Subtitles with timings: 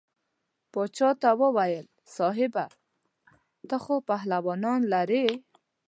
[0.71, 2.65] باچا ته وویل صاحبه
[3.69, 5.27] ته خو پهلوانان لرې.